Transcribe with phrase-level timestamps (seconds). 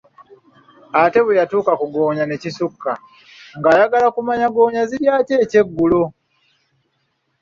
[1.01, 2.91] Ate bwe yatuuka ku ggoonya ne kisukka,
[3.57, 6.03] nga eyagala okumanya, ggoonya zirya ki ekyeggulo?